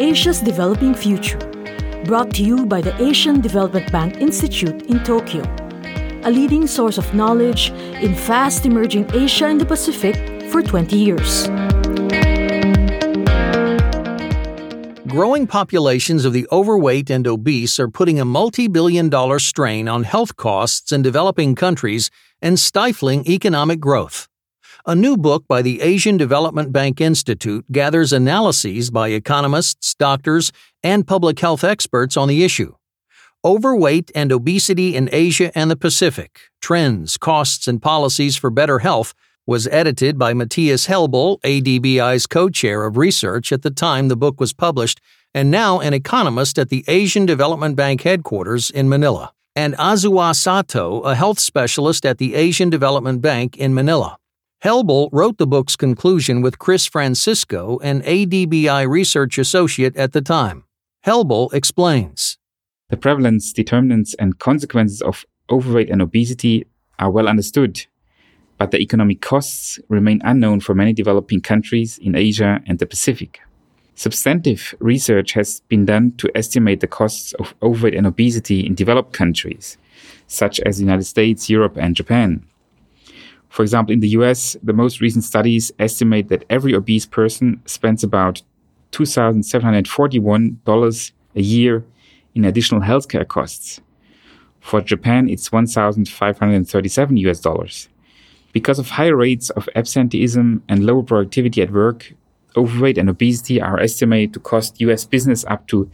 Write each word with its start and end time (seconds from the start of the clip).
Asia's 0.00 0.40
Developing 0.40 0.94
Future, 0.94 1.38
brought 2.04 2.32
to 2.34 2.44
you 2.44 2.64
by 2.64 2.80
the 2.80 2.94
Asian 3.02 3.40
Development 3.40 3.90
Bank 3.90 4.18
Institute 4.18 4.82
in 4.82 5.02
Tokyo, 5.02 5.42
a 6.22 6.30
leading 6.30 6.68
source 6.68 6.98
of 6.98 7.14
knowledge 7.14 7.70
in 8.00 8.14
fast 8.14 8.64
emerging 8.64 9.10
Asia 9.12 9.46
and 9.46 9.60
the 9.60 9.66
Pacific 9.66 10.14
for 10.52 10.62
20 10.62 10.96
years. 10.96 11.48
Growing 15.08 15.48
populations 15.48 16.24
of 16.24 16.32
the 16.32 16.46
overweight 16.52 17.10
and 17.10 17.26
obese 17.26 17.80
are 17.80 17.88
putting 17.88 18.20
a 18.20 18.24
multi 18.24 18.68
billion 18.68 19.08
dollar 19.08 19.40
strain 19.40 19.88
on 19.88 20.04
health 20.04 20.36
costs 20.36 20.92
in 20.92 21.02
developing 21.02 21.56
countries 21.56 22.08
and 22.40 22.60
stifling 22.60 23.26
economic 23.26 23.80
growth. 23.80 24.27
A 24.88 24.94
new 24.94 25.18
book 25.18 25.44
by 25.46 25.60
the 25.60 25.82
Asian 25.82 26.16
Development 26.16 26.72
Bank 26.72 26.98
Institute 26.98 27.70
gathers 27.70 28.10
analyses 28.10 28.90
by 28.90 29.08
economists, 29.08 29.94
doctors, 29.94 30.50
and 30.82 31.06
public 31.06 31.38
health 31.40 31.62
experts 31.62 32.16
on 32.16 32.26
the 32.26 32.42
issue. 32.42 32.74
Overweight 33.44 34.10
and 34.14 34.32
Obesity 34.32 34.96
in 34.96 35.10
Asia 35.12 35.52
and 35.54 35.70
the 35.70 35.76
Pacific 35.76 36.40
Trends, 36.62 37.18
Costs, 37.18 37.68
and 37.68 37.82
Policies 37.82 38.38
for 38.38 38.48
Better 38.48 38.78
Health 38.78 39.12
was 39.46 39.66
edited 39.66 40.18
by 40.18 40.32
Matthias 40.32 40.86
Helble, 40.86 41.38
ADBI's 41.42 42.26
co 42.26 42.48
chair 42.48 42.86
of 42.86 42.96
research 42.96 43.52
at 43.52 43.60
the 43.60 43.70
time 43.70 44.08
the 44.08 44.16
book 44.16 44.40
was 44.40 44.54
published, 44.54 45.02
and 45.34 45.50
now 45.50 45.80
an 45.80 45.92
economist 45.92 46.58
at 46.58 46.70
the 46.70 46.82
Asian 46.88 47.26
Development 47.26 47.76
Bank 47.76 48.04
headquarters 48.04 48.70
in 48.70 48.88
Manila, 48.88 49.34
and 49.54 49.74
Azusa 49.74 50.34
Sato, 50.34 51.00
a 51.00 51.14
health 51.14 51.40
specialist 51.40 52.06
at 52.06 52.16
the 52.16 52.34
Asian 52.34 52.70
Development 52.70 53.20
Bank 53.20 53.54
in 53.58 53.74
Manila. 53.74 54.16
Helble 54.62 55.08
wrote 55.12 55.38
the 55.38 55.46
book's 55.46 55.76
conclusion 55.76 56.42
with 56.42 56.58
Chris 56.58 56.86
Francisco, 56.86 57.78
an 57.82 58.02
ADBI 58.02 58.88
research 58.88 59.38
associate 59.38 59.96
at 59.96 60.12
the 60.12 60.20
time. 60.20 60.64
Helble 61.06 61.52
explains 61.52 62.38
The 62.90 62.96
prevalence, 62.96 63.52
determinants, 63.52 64.14
and 64.14 64.38
consequences 64.38 65.00
of 65.00 65.24
overweight 65.50 65.90
and 65.90 66.02
obesity 66.02 66.66
are 66.98 67.10
well 67.10 67.28
understood 67.28 67.86
but 68.58 68.72
the 68.72 68.80
economic 68.80 69.20
costs 69.20 69.78
remain 69.88 70.20
unknown 70.24 70.60
for 70.60 70.74
many 70.74 70.92
developing 70.92 71.40
countries 71.40 71.96
in 71.98 72.16
Asia 72.16 72.60
and 72.66 72.78
the 72.80 72.86
Pacific. 72.86 73.40
Substantive 73.94 74.74
research 74.80 75.32
has 75.32 75.60
been 75.68 75.84
done 75.84 76.12
to 76.18 76.30
estimate 76.34 76.80
the 76.80 76.86
costs 76.86 77.32
of 77.34 77.54
overweight 77.62 77.94
and 77.94 78.06
obesity 78.06 78.66
in 78.66 78.74
developed 78.74 79.12
countries, 79.12 79.78
such 80.26 80.60
as 80.60 80.76
the 80.76 80.84
United 80.84 81.04
States, 81.04 81.48
Europe, 81.48 81.76
and 81.76 81.96
Japan. 81.96 82.44
For 83.48 83.62
example, 83.62 83.92
in 83.92 84.00
the 84.00 84.08
US, 84.10 84.56
the 84.62 84.72
most 84.72 85.00
recent 85.00 85.24
studies 85.24 85.72
estimate 85.78 86.28
that 86.28 86.44
every 86.50 86.74
obese 86.74 87.06
person 87.06 87.62
spends 87.64 88.04
about 88.04 88.42
$2,741 88.92 91.12
a 91.34 91.42
year 91.42 91.84
in 92.34 92.44
additional 92.44 92.80
healthcare 92.80 93.26
costs. 93.26 93.80
For 94.60 94.80
Japan, 94.80 95.28
it's 95.28 95.52
1,537 95.52 97.16
US 97.16 97.40
dollars. 97.40 97.88
Because 98.52 98.78
of 98.78 98.90
high 98.90 99.08
rates 99.08 99.50
of 99.50 99.68
absenteeism 99.74 100.62
and 100.68 100.86
lower 100.86 101.02
productivity 101.02 101.60
at 101.62 101.70
work, 101.70 102.14
overweight 102.56 102.96
and 102.98 103.10
obesity 103.10 103.60
are 103.60 103.78
estimated 103.78 104.32
to 104.34 104.40
cost 104.40 104.80
US 104.80 105.04
business 105.04 105.44
up 105.46 105.66
to 105.68 105.88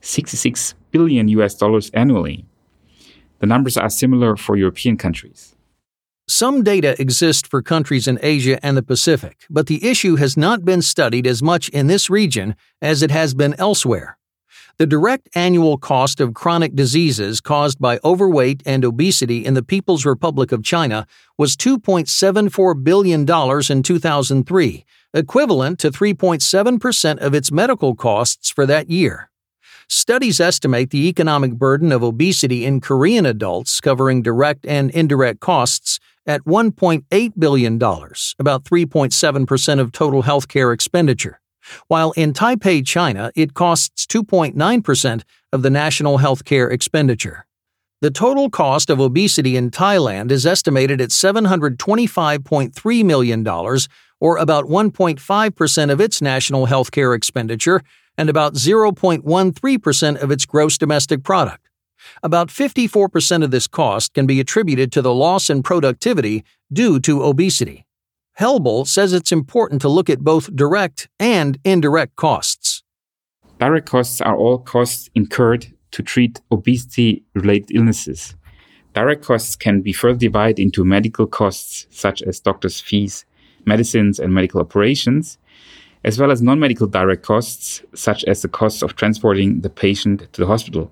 66 0.00 0.74
billion 0.92 1.28
US 1.28 1.54
dollars 1.54 1.90
annually. 1.90 2.46
The 3.40 3.46
numbers 3.46 3.76
are 3.76 3.90
similar 3.90 4.36
for 4.36 4.56
European 4.56 4.96
countries. 4.96 5.55
Some 6.38 6.62
data 6.62 7.00
exist 7.00 7.46
for 7.46 7.62
countries 7.62 8.06
in 8.06 8.18
Asia 8.22 8.62
and 8.62 8.76
the 8.76 8.82
Pacific, 8.82 9.46
but 9.48 9.68
the 9.68 9.82
issue 9.82 10.16
has 10.16 10.36
not 10.36 10.66
been 10.66 10.82
studied 10.82 11.26
as 11.26 11.42
much 11.42 11.70
in 11.70 11.86
this 11.86 12.10
region 12.10 12.56
as 12.82 13.02
it 13.02 13.10
has 13.10 13.32
been 13.32 13.54
elsewhere. 13.58 14.18
The 14.76 14.84
direct 14.86 15.30
annual 15.34 15.78
cost 15.78 16.20
of 16.20 16.34
chronic 16.34 16.74
diseases 16.74 17.40
caused 17.40 17.80
by 17.80 18.00
overweight 18.04 18.62
and 18.66 18.84
obesity 18.84 19.46
in 19.46 19.54
the 19.54 19.62
People's 19.62 20.04
Republic 20.04 20.52
of 20.52 20.62
China 20.62 21.06
was 21.38 21.56
$2.74 21.56 22.84
billion 22.84 23.20
in 23.22 23.82
2003, 23.82 24.84
equivalent 25.14 25.78
to 25.78 25.90
3.7% 25.90 27.16
of 27.16 27.32
its 27.32 27.50
medical 27.50 27.94
costs 27.94 28.50
for 28.50 28.66
that 28.66 28.90
year. 28.90 29.30
Studies 29.88 30.40
estimate 30.40 30.90
the 30.90 31.08
economic 31.08 31.52
burden 31.52 31.92
of 31.92 32.02
obesity 32.02 32.64
in 32.64 32.80
Korean 32.80 33.26
adults, 33.26 33.80
covering 33.80 34.22
direct 34.22 34.66
and 34.66 34.90
indirect 34.90 35.40
costs, 35.40 36.00
at 36.26 36.42
$1.8 36.44 37.32
billion, 37.38 37.74
about 37.76 38.64
3.7% 38.64 39.80
of 39.80 39.92
total 39.92 40.24
healthcare 40.24 40.74
expenditure 40.74 41.40
while 41.88 42.12
in 42.12 42.32
Taipei, 42.32 42.86
China, 42.86 43.30
it 43.34 43.54
costs 43.54 44.06
2.9% 44.06 45.22
of 45.52 45.62
the 45.62 45.70
national 45.70 46.18
healthcare 46.18 46.70
expenditure. 46.70 47.46
The 48.02 48.10
total 48.10 48.50
cost 48.50 48.90
of 48.90 49.00
obesity 49.00 49.56
in 49.56 49.70
Thailand 49.70 50.30
is 50.30 50.44
estimated 50.44 51.00
at 51.00 51.10
$725.3 51.10 53.04
million, 53.04 53.48
or 54.20 54.36
about 54.36 54.64
1.5% 54.66 55.90
of 55.90 56.00
its 56.00 56.22
national 56.22 56.66
healthcare 56.66 57.16
expenditure 57.16 57.82
and 58.18 58.28
about 58.28 58.54
0.13% 58.54 60.22
of 60.22 60.30
its 60.30 60.46
gross 60.46 60.78
domestic 60.78 61.22
product. 61.22 61.68
About 62.22 62.48
54% 62.48 63.42
of 63.42 63.50
this 63.50 63.66
cost 63.66 64.14
can 64.14 64.26
be 64.26 64.40
attributed 64.40 64.92
to 64.92 65.02
the 65.02 65.14
loss 65.14 65.50
in 65.50 65.62
productivity 65.62 66.44
due 66.72 67.00
to 67.00 67.22
obesity. 67.22 67.86
Helble 68.38 68.86
says 68.86 69.12
it's 69.12 69.32
important 69.32 69.80
to 69.82 69.88
look 69.88 70.10
at 70.10 70.20
both 70.20 70.54
direct 70.54 71.08
and 71.18 71.58
indirect 71.64 72.16
costs. 72.16 72.82
Direct 73.58 73.88
costs 73.88 74.20
are 74.20 74.36
all 74.36 74.58
costs 74.58 75.08
incurred 75.14 75.66
to 75.92 76.02
treat 76.02 76.40
obesity 76.52 77.24
related 77.34 77.74
illnesses. 77.74 78.34
Direct 78.92 79.24
costs 79.24 79.56
can 79.56 79.80
be 79.80 79.92
further 79.92 80.18
divided 80.18 80.60
into 80.60 80.84
medical 80.84 81.26
costs, 81.26 81.86
such 81.90 82.22
as 82.22 82.40
doctors' 82.40 82.80
fees, 82.80 83.24
medicines, 83.64 84.18
and 84.18 84.34
medical 84.34 84.60
operations, 84.60 85.38
as 86.04 86.18
well 86.18 86.30
as 86.30 86.42
non 86.42 86.60
medical 86.60 86.86
direct 86.86 87.22
costs, 87.22 87.82
such 87.94 88.24
as 88.24 88.42
the 88.42 88.48
cost 88.48 88.82
of 88.82 88.96
transporting 88.96 89.60
the 89.60 89.70
patient 89.70 90.28
to 90.32 90.40
the 90.40 90.46
hospital. 90.46 90.90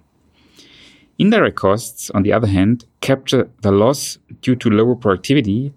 Indirect 1.18 1.56
costs, 1.56 2.10
on 2.10 2.24
the 2.24 2.32
other 2.32 2.48
hand, 2.48 2.84
capture 3.00 3.48
the 3.62 3.70
loss 3.70 4.18
due 4.40 4.56
to 4.56 4.68
lower 4.68 4.96
productivity 4.96 5.72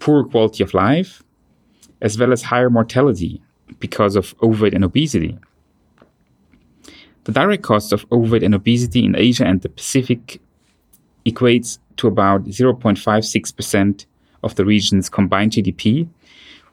poor 0.00 0.24
quality 0.24 0.64
of 0.64 0.74
life, 0.74 1.22
as 2.02 2.18
well 2.18 2.32
as 2.32 2.42
higher 2.42 2.70
mortality 2.70 3.40
because 3.78 4.16
of 4.16 4.34
overweight 4.42 4.74
and 4.74 4.82
obesity. 4.82 5.38
The 7.24 7.32
direct 7.32 7.62
cost 7.62 7.92
of 7.92 8.06
overweight 8.10 8.42
and 8.42 8.54
obesity 8.54 9.04
in 9.04 9.14
Asia 9.14 9.44
and 9.46 9.60
the 9.60 9.68
Pacific 9.68 10.40
equates 11.24 11.78
to 11.98 12.08
about 12.08 12.44
0.56% 12.44 14.06
of 14.42 14.54
the 14.54 14.64
region's 14.64 15.10
combined 15.10 15.52
GDP, 15.52 16.08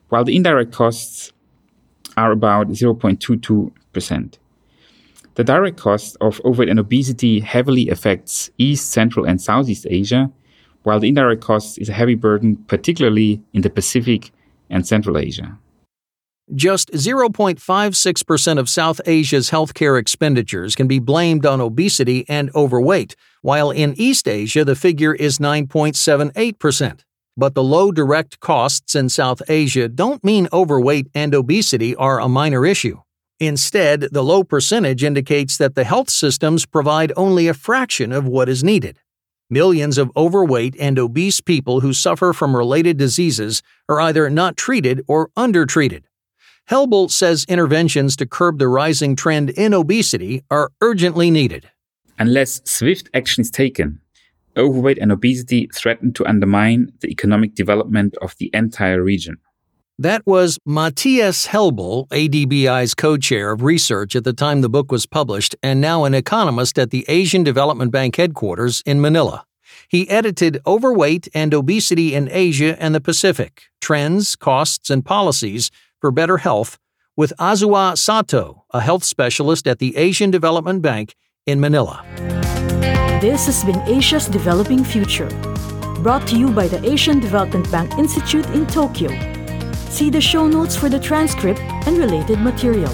while 0.07 0.23
the 0.23 0.35
indirect 0.35 0.71
costs 0.71 1.33
are 2.17 2.31
about 2.31 2.69
0.22%. 2.69 4.37
The 5.35 5.43
direct 5.43 5.77
cost 5.77 6.17
of 6.19 6.41
overweight 6.43 6.69
and 6.69 6.79
obesity 6.79 7.39
heavily 7.39 7.89
affects 7.89 8.49
East, 8.57 8.89
Central, 8.89 9.25
and 9.25 9.39
Southeast 9.39 9.85
Asia, 9.89 10.31
while 10.81 10.99
the 10.99 11.09
indirect 11.09 11.41
cost 11.43 11.77
is 11.77 11.89
a 11.89 11.93
heavy 11.93 12.15
burden, 12.15 12.55
particularly 12.67 13.41
in 13.53 13.61
the 13.61 13.69
Pacific 13.69 14.31
and 14.69 14.87
Central 14.87 15.17
Asia. 15.17 15.57
Just 16.55 16.91
0.56% 16.91 18.57
of 18.57 18.69
South 18.69 19.01
Asia's 19.05 19.51
healthcare 19.51 19.99
expenditures 19.99 20.75
can 20.75 20.87
be 20.87 20.97
blamed 20.97 21.45
on 21.45 21.59
obesity 21.59 22.25
and 22.29 22.49
overweight, 22.55 23.17
while 23.41 23.69
in 23.69 23.93
East 23.97 24.29
Asia 24.29 24.63
the 24.63 24.75
figure 24.75 25.13
is 25.13 25.39
9.78%. 25.39 27.01
But 27.37 27.53
the 27.53 27.63
low 27.63 27.91
direct 27.91 28.39
costs 28.39 28.95
in 28.95 29.09
South 29.09 29.43
Asia 29.47 29.87
don't 29.87 30.23
mean 30.23 30.47
overweight 30.51 31.07
and 31.13 31.35
obesity 31.35 31.95
are 31.95 32.19
a 32.19 32.27
minor 32.27 32.65
issue. 32.65 33.01
Instead, 33.39 34.09
the 34.11 34.23
low 34.23 34.43
percentage 34.43 35.03
indicates 35.03 35.57
that 35.57 35.75
the 35.75 35.83
health 35.83 36.09
systems 36.09 36.65
provide 36.65 37.13
only 37.15 37.47
a 37.47 37.53
fraction 37.53 38.11
of 38.11 38.25
what 38.25 38.49
is 38.49 38.63
needed. 38.63 38.99
Millions 39.51 39.99
of 39.99 40.11
overweight 40.17 40.75
and 40.79 40.97
obese 40.97 41.39
people 41.39 41.81
who 41.81 41.93
suffer 41.93 42.33
from 42.33 42.55
related 42.55 42.97
diseases 42.97 43.61
are 43.87 44.01
either 44.01 44.29
not 44.29 44.57
treated 44.57 45.03
or 45.07 45.29
undertreated. 45.37 46.05
Helble 46.69 47.09
says 47.09 47.45
interventions 47.47 48.15
to 48.17 48.25
curb 48.25 48.57
the 48.57 48.67
rising 48.67 49.15
trend 49.15 49.51
in 49.51 49.73
obesity 49.73 50.43
are 50.49 50.71
urgently 50.81 51.29
needed. 51.29 51.69
Unless 52.19 52.61
swift 52.65 53.09
action 53.13 53.43
is 53.43 53.51
taken, 53.51 54.01
overweight 54.57 54.97
and 54.97 55.11
obesity 55.11 55.69
threaten 55.73 56.13
to 56.13 56.25
undermine 56.25 56.91
the 57.01 57.09
economic 57.09 57.55
development 57.55 58.15
of 58.21 58.35
the 58.37 58.49
entire 58.53 59.03
region. 59.03 59.37
That 59.99 60.21
was 60.27 60.59
Matthias 60.63 61.47
Helble, 61.47 62.07
ADBI's 62.09 62.93
co 62.93 63.17
chair 63.17 63.51
of 63.51 63.63
research 63.63 64.15
at 64.15 64.23
the 64.23 64.33
time 64.33 64.61
the 64.61 64.69
book 64.69 64.91
was 64.91 65.07
published, 65.07 65.55
and 65.63 65.81
now 65.81 66.03
an 66.03 66.13
economist 66.13 66.77
at 66.77 66.91
the 66.91 67.03
Asian 67.07 67.43
Development 67.43 67.91
Bank 67.91 68.15
headquarters 68.15 68.83
in 68.85 69.01
Manila. 69.01 69.43
He 69.89 70.07
edited 70.09 70.61
Overweight 70.67 71.27
and 71.33 71.51
Obesity 71.53 72.13
in 72.13 72.29
Asia 72.31 72.79
and 72.79 72.93
the 72.93 73.01
Pacific 73.01 73.63
Trends, 73.81 74.35
Costs, 74.35 74.89
and 74.89 75.03
Policies 75.03 75.71
for 75.99 76.11
Better 76.11 76.37
Health, 76.37 76.77
with 77.15 77.33
Azusa 77.39 77.97
Sato, 77.97 78.65
a 78.71 78.81
health 78.81 79.03
specialist 79.03 79.67
at 79.67 79.79
the 79.79 79.97
Asian 79.97 80.29
Development 80.29 80.81
Bank 80.81 81.15
in 81.47 81.59
Manila. 81.59 82.05
This 83.21 83.45
has 83.47 83.63
been 83.63 83.81
Asia's 83.87 84.27
Developing 84.27 84.83
Future, 84.83 85.29
brought 86.03 86.27
to 86.27 86.37
you 86.37 86.51
by 86.51 86.67
the 86.67 86.83
Asian 86.87 87.19
Development 87.19 87.69
Bank 87.71 87.97
Institute 87.97 88.45
in 88.47 88.67
Tokyo. 88.67 89.09
See 89.89 90.09
the 90.09 90.21
show 90.21 90.47
notes 90.47 90.75
for 90.75 90.89
the 90.89 90.99
transcript 90.99 91.59
and 91.87 91.97
related 91.97 92.39
material. 92.39 92.93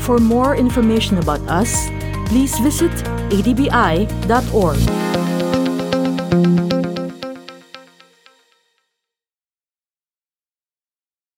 For 0.00 0.18
more 0.18 0.56
information 0.56 1.18
about 1.18 1.40
us, 1.48 1.88
please 2.28 2.58
visit 2.60 2.92
adbi.org. 3.30 4.78